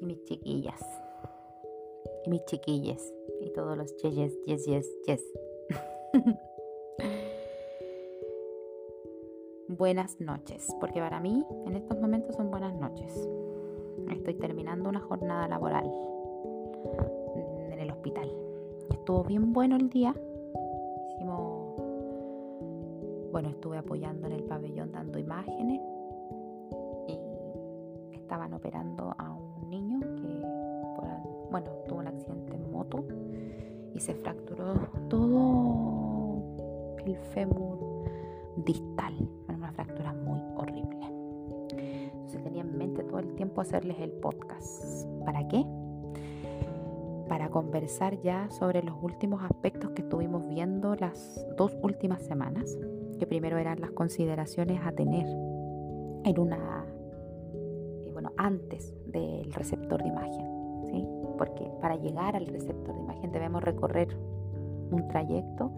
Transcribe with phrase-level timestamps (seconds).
[0.00, 0.80] y mis chiquillas
[2.24, 5.22] y mis chiquilles y todos los yes, yes, yes, yes.
[9.68, 13.28] buenas noches, porque para mí en estos momentos son buenas noches.
[14.10, 15.84] Estoy terminando una jornada laboral
[17.70, 18.30] en el hospital.
[18.90, 20.14] Estuvo bien bueno el día.
[21.14, 21.76] Hicimos,
[23.32, 25.80] bueno, estuve apoyando en el pabellón dando imágenes
[27.08, 29.33] y estaban operando a
[31.54, 33.04] bueno, tuvo un accidente en moto
[33.94, 36.42] y se fracturó todo
[37.06, 38.04] el fémur
[38.64, 39.14] distal
[39.74, 41.06] fractura muy horrible.
[42.12, 45.06] Entonces tenía en mente todo el tiempo hacerles el podcast.
[45.24, 45.64] ¿Para qué?
[47.28, 52.76] Para conversar ya sobre los últimos aspectos que estuvimos viendo las dos últimas semanas,
[53.18, 56.86] que primero eran las consideraciones a tener en una,
[58.12, 60.53] bueno, antes del receptor de imagen,
[61.38, 64.16] Porque para llegar al receptor de imagen debemos recorrer
[64.90, 65.70] un trayecto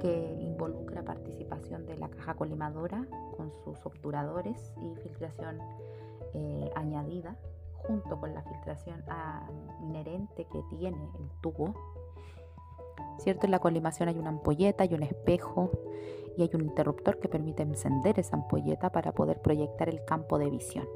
[0.00, 5.58] que involucra participación de la caja colimadora con sus obturadores y filtración
[6.34, 7.36] eh, añadida
[7.86, 9.46] junto con la filtración ah,
[9.82, 11.74] inherente que tiene el tubo.
[13.18, 13.46] ¿Cierto?
[13.46, 15.70] En la colimación hay una ampolleta, hay un espejo
[16.36, 20.50] y hay un interruptor que permite encender esa ampolleta para poder proyectar el campo de
[20.50, 20.88] visión.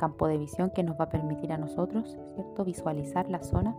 [0.00, 2.64] Campo de visión que nos va a permitir a nosotros, ¿cierto?
[2.64, 3.76] Visualizar la zona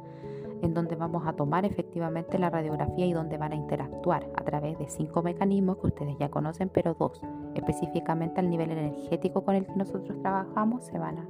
[0.62, 4.78] en donde vamos a tomar efectivamente la radiografía y donde van a interactuar a través
[4.78, 7.22] de cinco mecanismos que ustedes ya conocen, pero dos,
[7.56, 11.28] específicamente al nivel energético con el que nosotros trabajamos, se van a,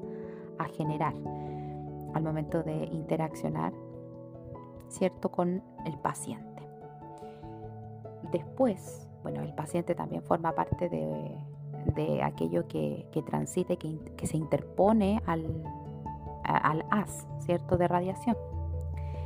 [0.76, 1.16] generar
[2.14, 3.74] al momento de interaccionar,
[4.90, 6.62] ¿cierto?, con el paciente.
[8.32, 11.36] Después, bueno, el paciente también forma parte de,
[12.24, 15.64] aquello que, transite, que, se interpone al,
[16.44, 18.36] al haz, ¿cierto?, de radiación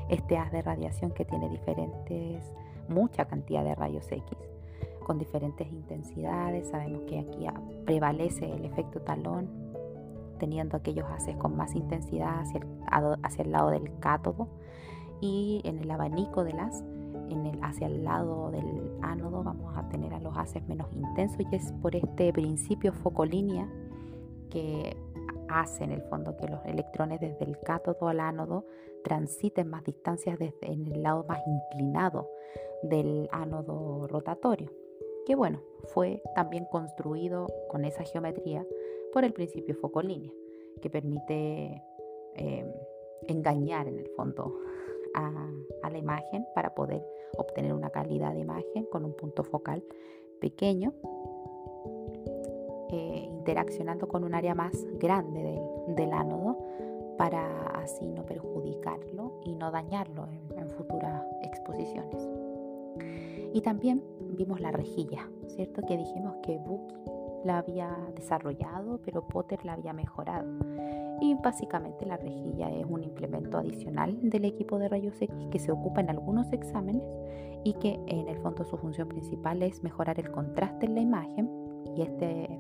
[0.10, 2.44] este haz de radiación que tiene diferentes,
[2.88, 4.38] mucha cantidad de rayos X
[5.04, 6.68] con diferentes intensidades.
[6.70, 7.48] Sabemos que aquí
[7.86, 9.50] prevalece el efecto talón,
[10.40, 12.68] teniendo aquellos haces con más intensidad hacia el,
[13.24, 14.48] hacia el lado del cátodo
[15.22, 16.84] y en el abanico de las
[17.30, 21.40] en el, hacia el lado del ánodo vamos a tener a los haces menos intensos
[21.40, 23.68] y es por este principio focolínea
[24.50, 24.96] que
[25.48, 28.66] hace en el fondo que los electrones desde el cátodo al ánodo
[29.04, 32.30] transiten más distancias desde en el lado más inclinado
[32.84, 34.72] del ánodo rotatorio,
[35.26, 38.66] que bueno, fue también construido con esa geometría
[39.14, 40.32] por el principio focolínea,
[40.82, 41.82] que permite
[42.36, 42.68] em,
[43.28, 44.60] engañar en el fondo
[45.14, 47.06] a, la imagen para poder
[47.38, 49.84] obtener una calidad de imagen con un punto focal
[50.40, 50.94] pequeño
[52.90, 56.58] eh, interaccionando con un área más grande del, ánodo
[57.18, 62.30] para así no perjudicarlo y no dañarlo en, futuras exposiciones.
[63.54, 64.04] Y también
[64.38, 65.82] vimos la rejilla, ¿cierto?
[65.86, 66.96] Que dijimos que Buki
[67.46, 70.48] la había desarrollado, pero Potter la había mejorado.
[71.22, 75.72] Y básicamente la rejilla es un implemento adicional del equipo de rayos X que se
[75.72, 77.04] ocupa en algunos exámenes
[77.64, 81.50] y que en el fondo su función principal es mejorar el contraste en la imagen
[81.96, 82.60] y este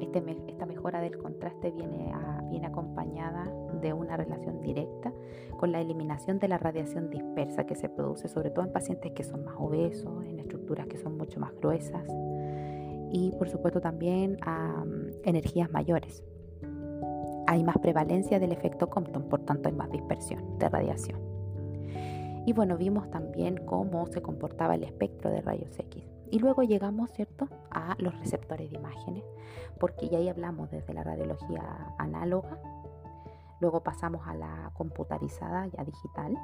[0.00, 2.12] este esta mejora del contraste viene,
[2.50, 5.12] viene acompañada de una relación directa
[5.58, 9.24] con la eliminación de la radiación dispersa que se produce sobre todo en pacientes que
[9.24, 12.06] son más obesos, en estructuras que son mucho más gruesas
[13.12, 14.84] y por supuesto también a
[15.24, 16.24] energías mayores.
[17.46, 21.20] Hay más prevalencia del efecto Compton, por tanto hay más dispersión de radiación.
[22.46, 26.04] Y bueno, vimos también cómo se comportaba el espectro de rayos X.
[26.30, 29.22] Y luego llegamos, ¿cierto?, a los receptores de imágenes,
[29.78, 32.58] porque ya ahí hablamos desde la radiología análoga,
[33.60, 36.36] luego pasamos a la computarizada ya digital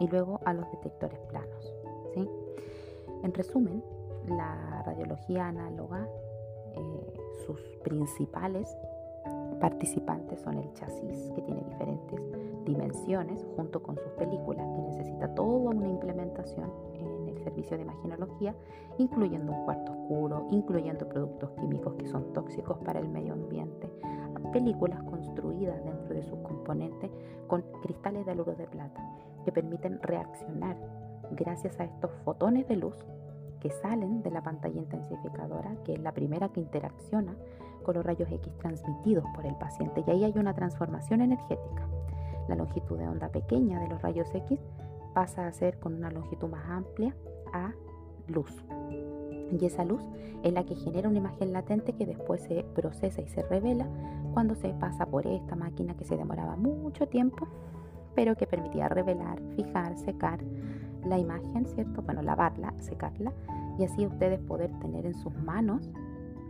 [0.00, 1.74] y luego a los detectores planos,
[2.14, 2.28] ¿sí?
[3.22, 3.84] En resumen,
[4.28, 6.08] la radiología análoga,
[6.74, 7.14] eh,
[7.46, 8.76] sus principales
[9.60, 12.20] participantes son el chasis, que tiene diferentes
[12.64, 16.70] dimensiones, junto con sus películas, que necesita toda una implementación
[17.46, 18.54] servicio de imagenología,
[18.98, 23.88] incluyendo un cuarto oscuro, incluyendo productos químicos que son tóxicos para el medio ambiente,
[24.52, 27.10] películas construidas dentro de sus componentes
[27.46, 29.00] con cristales de aluro de plata
[29.44, 30.76] que permiten reaccionar
[31.32, 32.96] gracias a estos fotones de luz
[33.66, 37.34] que salen de la pantalla intensificadora, que es la primera que interacciona
[37.82, 40.04] con los rayos X transmitidos por el paciente.
[40.06, 41.88] Y ahí hay una transformación energética.
[42.46, 44.60] La longitud de onda pequeña de los rayos X
[45.14, 47.16] pasa a ser con una longitud más amplia
[47.52, 47.72] a
[48.28, 48.64] luz.
[49.50, 50.04] Y esa luz
[50.44, 53.88] es la que genera una imagen latente que después se procesa y se revela
[54.32, 57.48] cuando se pasa por esta máquina que se demoraba mucho tiempo,
[58.14, 60.38] pero que permitía revelar, fijar, secar
[61.04, 62.02] la imagen, ¿cierto?
[62.02, 63.32] Bueno, lavarla, secarla
[63.78, 65.90] y así ustedes poder tener en sus manos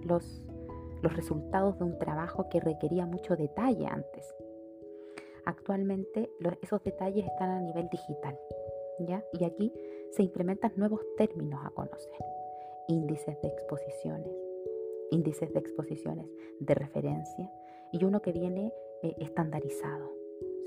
[0.04, 0.44] los,
[1.02, 4.34] los resultados de un trabajo que requería mucho detalle antes.
[5.44, 6.30] Actualmente
[6.62, 8.38] esos detalles están a nivel digital,
[9.00, 9.22] ¿ya?
[9.32, 9.72] Y aquí
[10.10, 12.20] se implementan nuevos términos a conocer
[12.88, 14.32] índices de exposiciones,
[15.10, 16.26] índices de exposiciones
[16.60, 17.50] de referencia
[17.92, 18.72] y uno que viene
[19.02, 20.12] eh, estandarizado,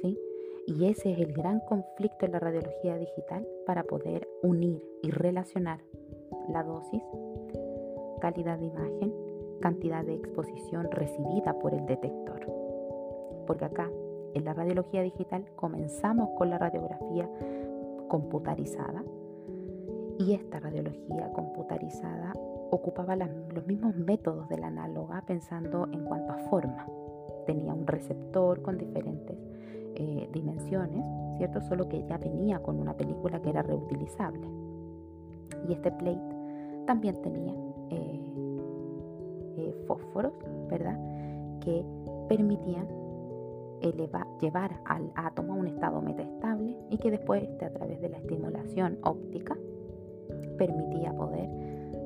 [0.02, 0.18] ¿sí?
[0.70, 5.80] Y ese es el gran conflicto en la radiología digital para poder unir y relacionar
[6.48, 7.02] la dosis,
[8.22, 9.12] calidad de imagen,
[9.62, 12.46] cantidad de exposición recibida por el detector.
[13.48, 13.90] Porque acá,
[14.36, 17.28] en la radiología digital, comenzamos con la radiografía
[18.08, 19.04] computarizada,
[20.20, 22.34] y esta radiología computarizada
[22.70, 26.86] ocupaba los mismos métodos de la análoga pensando en cuanto a forma.
[27.48, 29.36] Tenía un receptor con diferentes
[29.96, 31.04] eh, dimensiones,
[31.38, 31.62] ¿cierto?
[31.62, 34.48] Solo que ya venía con una película que era reutilizable.
[35.68, 36.36] Y este plate
[36.86, 37.54] también tenía
[37.90, 38.20] eh,
[39.58, 40.34] eh, fósforos,
[40.70, 40.98] ¿verdad?
[41.60, 41.84] Que
[42.28, 42.88] permitían
[44.42, 48.18] llevar al átomo a un estado metaestable y que después, este, a través de la
[48.18, 49.58] estimulación óptica,
[50.58, 51.50] permitía poder,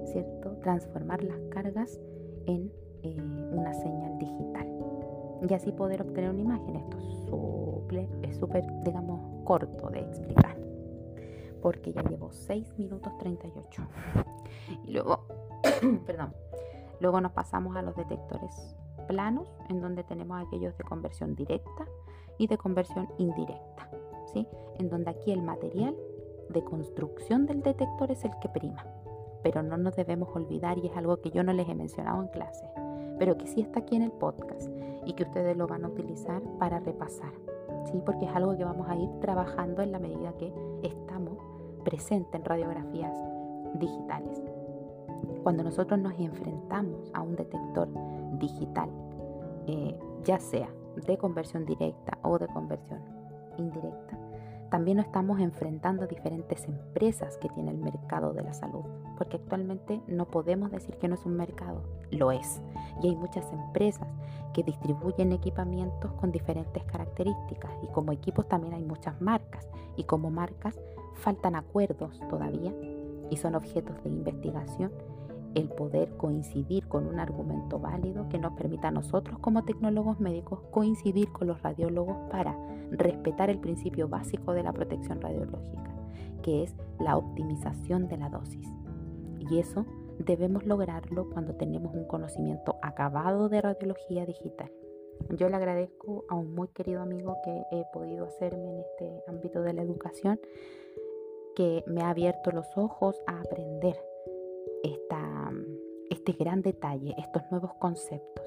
[0.06, 2.00] ¿cierto?, transformar las cargas
[2.45, 2.71] en
[3.51, 4.74] una señal digital
[5.47, 6.75] y así poder obtener una imagen.
[6.75, 6.97] Esto
[8.23, 10.63] es súper, digamos, corto de explicar
[11.63, 13.81] porque ya llevo 6 minutos 38.
[14.83, 15.25] Y luego,
[16.05, 16.33] perdón,
[16.99, 18.75] luego nos pasamos a los detectores
[19.07, 21.87] planos, en donde tenemos aquellos de conversión directa
[22.37, 23.89] y de conversión indirecta,
[24.33, 24.45] ¿sí?
[24.77, 25.95] En donde aquí el material
[26.49, 28.85] de construcción del detector es el que prima.
[29.41, 32.27] Pero no nos debemos olvidar, y es algo que yo no les he mencionado en
[32.27, 32.65] clase,
[33.19, 34.69] pero que sí está aquí en el podcast
[35.06, 37.31] y que ustedes lo van a utilizar para repasar,
[37.86, 38.01] ¿sí?
[38.06, 41.38] porque es algo que vamos a ir trabajando en la medida que estamos
[41.83, 43.15] presentes en radiografías
[43.75, 44.42] digitales.
[45.44, 47.88] Cuando nosotros nos enfrentamos a un detector
[48.39, 48.89] digital,
[49.68, 50.69] eh, ya sea
[51.06, 53.01] de conversión directa o de conversión
[53.57, 54.18] indirecta,
[54.73, 58.81] también nos estamos enfrentando a diferentes empresas que tiene el mercado de la salud,
[59.19, 62.59] porque actualmente no podemos decir que no es un mercado, lo es.
[63.03, 64.07] Y hay muchas empresas
[64.51, 70.31] que distribuyen equipamientos con diferentes características y como equipos también hay muchas marcas y como
[70.31, 70.81] marcas
[71.13, 72.73] faltan acuerdos todavía
[73.29, 74.91] y son objetos de investigación
[75.55, 80.61] el poder coincidir con un argumento válido que nos permita a nosotros como tecnólogos médicos
[80.71, 82.57] coincidir con los radiólogos para
[82.91, 85.94] respetar el principio básico de la protección radiológica,
[86.41, 88.67] que es la optimización de la dosis.
[89.39, 89.85] Y eso
[90.19, 94.71] debemos lograrlo cuando tenemos un conocimiento acabado de radiología digital.
[95.29, 99.61] Yo le agradezco a un muy querido amigo que he podido hacerme en este ámbito
[99.61, 100.39] de la educación,
[101.55, 103.95] que me ha abierto los ojos a aprender
[104.83, 105.22] esta,
[106.25, 108.45] este gran detalle, estos nuevos conceptos.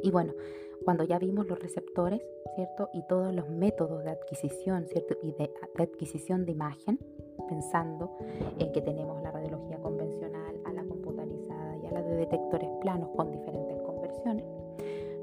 [0.00, 0.32] Y bueno,
[0.84, 2.22] cuando ya vimos los receptores,
[2.54, 2.88] ¿cierto?
[2.92, 5.16] Y todos los métodos de adquisición, ¿cierto?
[5.22, 7.00] Y de, adquisición de imagen,
[7.48, 8.16] pensando
[8.60, 13.08] en que tenemos la radiología convencional, a la computarizada y a la de detectores planos
[13.16, 14.44] con diferentes conversiones,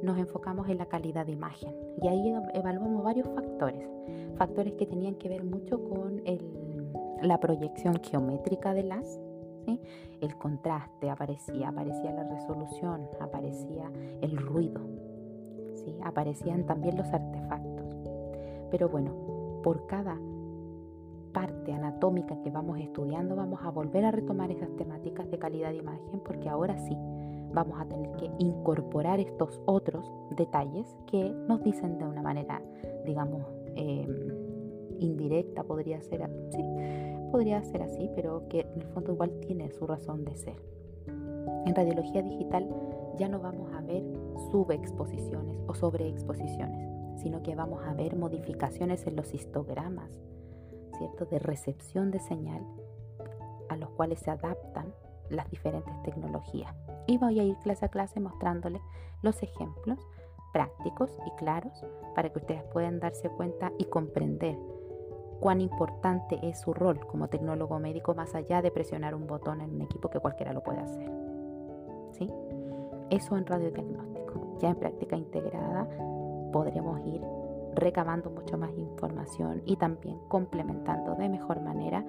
[0.01, 1.73] nos enfocamos en la calidad de imagen.
[2.01, 3.87] Y ahí evaluamos varios factores,
[4.35, 6.21] factores que tenían que ver mucho con
[7.21, 9.21] la proyección geométrica de las
[10.21, 14.81] el contraste aparecía, aparecía la resolución, aparecía el ruido,
[15.75, 15.95] ¿sí?
[16.03, 17.95] aparecían también los artefactos.
[18.71, 19.11] Pero bueno,
[19.63, 20.17] por cada
[21.33, 25.77] parte anatómica que vamos estudiando vamos a volver a retomar esas temáticas de calidad de
[25.77, 26.95] imagen porque ahora sí
[27.53, 32.61] vamos a tener que incorporar estos otros detalles que nos dicen de una manera,
[33.05, 33.43] digamos,
[33.75, 34.07] em,
[34.99, 36.63] indirecta, podría ser así,
[37.31, 40.61] podría ser así, pero que en el fondo igual tiene su razón de ser.
[41.65, 42.67] En radiología digital
[43.17, 44.03] ya no vamos a ver
[44.51, 50.09] subexposiciones o sobreexposiciones, sino que vamos a ver modificaciones en los histogramas,
[50.97, 51.25] ¿cierto?
[51.25, 52.65] De recepción de señal
[53.69, 54.93] a los cuales se adaptan
[55.29, 56.75] las diferentes tecnologías.
[57.07, 58.81] Y voy a ir clase a clase mostrándoles
[59.21, 59.99] los ejemplos
[60.53, 64.57] prácticos y claros para que ustedes puedan darse cuenta y comprender
[65.39, 69.73] cuán importante es su rol como tecnólogo médico más allá de presionar un botón en
[69.73, 71.09] un equipo que cualquiera lo puede hacer.
[72.11, 72.29] ¿Sí?
[73.09, 74.57] Eso en radiodiagnóstico.
[74.59, 75.87] Ya en práctica integrada
[76.51, 77.21] podremos ir
[77.75, 82.05] recabando mucho más información y también complementando de mejor manera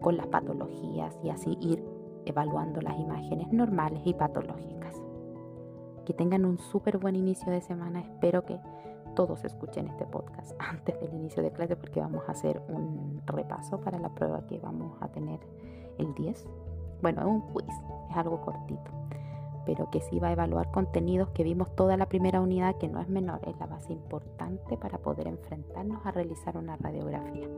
[0.00, 1.84] con las patologías y así ir
[2.24, 5.00] evaluando las imágenes normales y patológicas.
[6.04, 8.00] Que tengan un súper buen inicio de semana.
[8.00, 8.58] Espero que
[9.14, 13.80] todos escuchen este podcast antes del inicio de clase porque vamos a hacer un repaso
[13.80, 15.40] para la prueba que vamos a tener
[15.98, 16.46] el 10.
[17.02, 17.74] Bueno, es un quiz,
[18.10, 18.90] es algo cortito,
[19.66, 23.00] pero que sí va a evaluar contenidos que vimos toda la primera unidad, que no
[23.00, 27.48] es menor, es la base importante para poder enfrentarnos a realizar una radiografía.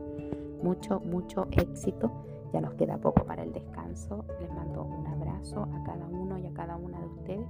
[0.63, 2.11] Mucho, mucho éxito.
[2.53, 4.25] Ya nos queda poco para el descanso.
[4.39, 7.47] Les mando un abrazo a cada uno y a cada una de ustedes.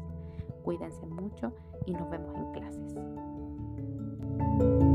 [0.63, 1.53] Cuídense mucho
[1.85, 2.95] y nos vemos en clases.
[4.37, 4.94] Thank you